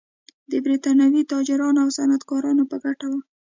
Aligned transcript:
د 0.51 0.53
برېټانوي 0.65 1.21
تاجرانو 1.33 1.79
او 1.83 1.89
صنعتکارانو 1.97 2.63
په 2.71 2.77
ګټه 2.83 3.05
و. 3.11 3.13